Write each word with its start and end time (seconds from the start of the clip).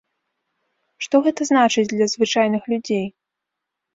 Што 1.07 1.15
гэта 1.27 1.41
значыць 1.49 1.85
для 1.93 2.07
звычайных 2.13 2.63
людзей? 2.73 3.05